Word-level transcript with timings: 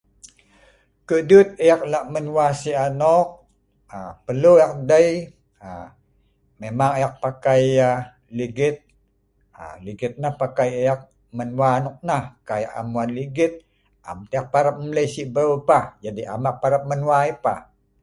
Kedut 1.07 1.49
ek 1.71 1.81
lah' 1.91 2.07
menwa 2.13 2.47
si 2.61 2.71
anok, 2.85 3.27
aaa 3.95 4.11
perlu 4.25 4.51
ek 4.65 4.73
dei' 4.89 5.13
aaa 5.67 5.87
memang 6.61 6.91
ek 7.05 7.13
pakai 7.23 7.61
yah 7.79 7.97
ligit, 8.37 8.77
aaa 9.61 9.75
ligit 9.85 10.13
nah 10.21 10.33
pakai 10.41 10.69
ek 10.91 11.01
menwa 11.37 11.69
nok 11.83 11.97
nah. 12.07 12.23
Kai 12.47 12.63
ek 12.67 12.75
am 12.81 12.89
wan 12.95 13.09
ligit 13.17 13.53
am 14.09 14.19
tah 14.29 14.41
ek 14.43 14.49
parap 14.53 14.75
mlei 14.85 15.07
si 15.13 15.23
breu 15.33 15.53
pah, 15.69 15.85
jadi 16.03 16.21
am 16.33 16.43
ek 16.51 16.59
parap 16.61 16.83
menwa 16.89 17.15
ai 17.23 17.31
pah. 17.43 17.59